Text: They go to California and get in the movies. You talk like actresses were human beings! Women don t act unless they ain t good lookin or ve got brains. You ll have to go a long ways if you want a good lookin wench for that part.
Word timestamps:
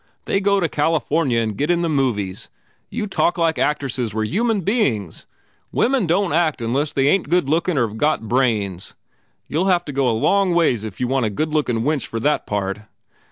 They 0.25 0.39
go 0.39 0.59
to 0.59 0.67
California 0.67 1.39
and 1.41 1.55
get 1.55 1.69
in 1.69 1.83
the 1.83 1.87
movies. 1.87 2.49
You 2.89 3.05
talk 3.05 3.37
like 3.37 3.59
actresses 3.59 4.15
were 4.15 4.23
human 4.23 4.61
beings! 4.61 5.27
Women 5.71 6.07
don 6.07 6.31
t 6.31 6.35
act 6.35 6.59
unless 6.59 6.91
they 6.91 7.07
ain 7.07 7.25
t 7.25 7.29
good 7.29 7.47
lookin 7.47 7.77
or 7.77 7.85
ve 7.85 7.97
got 7.97 8.27
brains. 8.27 8.95
You 9.47 9.59
ll 9.61 9.65
have 9.67 9.85
to 9.85 9.93
go 9.93 10.09
a 10.09 10.17
long 10.17 10.55
ways 10.55 10.83
if 10.83 10.99
you 10.99 11.07
want 11.07 11.27
a 11.27 11.29
good 11.29 11.53
lookin 11.53 11.83
wench 11.83 12.07
for 12.07 12.19
that 12.19 12.47
part. 12.47 12.79